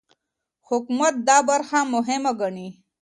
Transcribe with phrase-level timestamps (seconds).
[0.69, 2.67] حکومت دا برخه مهمه ګڼي.